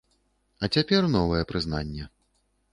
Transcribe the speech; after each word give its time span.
А 0.63 0.69
цяпер 0.77 1.03
новае 1.17 1.43
прызнанне. 1.53 2.11